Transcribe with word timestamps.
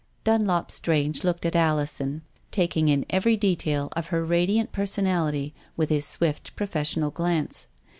Dunlop 0.23 0.71
Strange 0.71 1.23
looked 1.23 1.45
at 1.45 1.55
Alison, 1.55 2.23
taking 2.49 2.87
in 2.89 3.05
every 3.11 3.37
detail 3.37 3.89
of 3.95 4.07
her 4.07 4.25
radiant 4.25 4.71
personality 4.71 5.53
with 5.77 5.89
his 5.89 6.07
swift 6.07 6.55
profes 6.55 6.95
sional 6.97 7.13
glance. 7.13 7.67